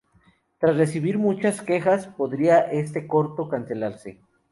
Tras 0.57 0.77
recibir 0.77 1.19
muchas 1.19 1.61
quejas 1.61 2.07
podría 2.07 2.57
este 2.61 3.05
corto 3.05 3.47
cancelarse. 3.49 4.19